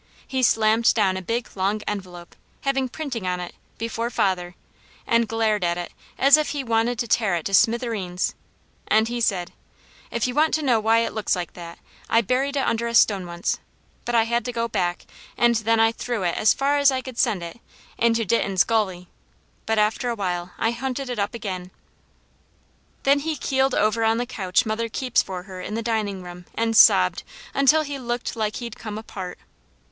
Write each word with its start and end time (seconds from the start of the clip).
He 0.27 0.41
slammed 0.41 0.95
down 0.95 1.15
a 1.15 1.21
big, 1.21 1.47
long 1.55 1.83
envelope, 1.87 2.35
having 2.61 2.89
printing 2.89 3.27
on 3.27 3.39
it, 3.39 3.53
before 3.77 4.09
father, 4.09 4.55
and 5.05 5.27
glared 5.27 5.63
at 5.63 5.77
it 5.77 5.91
as 6.17 6.37
if 6.37 6.49
he 6.49 6.63
wanted 6.63 6.97
to 6.97 7.07
tear 7.07 7.35
it 7.35 7.45
to 7.45 7.53
smithereens, 7.53 8.33
and 8.87 9.07
he 9.09 9.21
said: 9.21 9.51
"If 10.09 10.25
you 10.25 10.33
want 10.33 10.55
to 10.55 10.63
know 10.63 10.79
why 10.79 11.01
it 11.01 11.13
looks 11.13 11.35
like 11.35 11.53
that, 11.53 11.77
I 12.09 12.21
buried 12.21 12.57
it 12.57 12.61
under 12.65 12.87
a 12.87 12.95
stone 12.95 13.27
once; 13.27 13.59
but 14.03 14.15
I 14.15 14.23
had 14.23 14.43
to 14.45 14.51
go 14.51 14.67
back, 14.67 15.05
and 15.37 15.53
then 15.57 15.79
I 15.79 15.91
threw 15.91 16.23
it 16.23 16.35
as 16.35 16.51
far 16.51 16.79
as 16.79 16.89
I 16.89 17.01
could 17.01 17.19
send 17.19 17.43
it, 17.43 17.59
into 17.99 18.25
Ditton's 18.25 18.63
gully, 18.63 19.07
but 19.67 19.77
after 19.77 20.09
a 20.09 20.15
while 20.15 20.49
I 20.57 20.71
hunted 20.71 21.11
it 21.11 21.19
up 21.19 21.35
again!" 21.35 21.69
Then 23.03 23.19
he 23.19 23.35
keeled 23.35 23.75
over 23.75 24.03
on 24.03 24.17
the 24.17 24.25
couch 24.25 24.65
mother 24.65 24.89
keeps 24.89 25.21
for 25.21 25.43
her 25.43 25.61
in 25.61 25.75
the 25.75 25.83
dining 25.83 26.23
room, 26.23 26.45
and 26.55 26.75
sobbed 26.75 27.21
until 27.53 27.83
he 27.83 27.99
looked 27.99 28.35
like 28.35 28.55
he'd 28.55 28.79
come 28.79 28.97
apart. 28.97 29.37